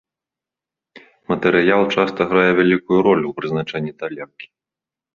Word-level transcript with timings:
Матэрыял 1.33 1.83
часта 1.97 2.21
грае 2.33 2.49
вялікую 2.63 2.99
ролю 3.11 3.25
ў 3.29 3.33
прызначэнні 3.39 3.93
талеркі. 4.05 4.47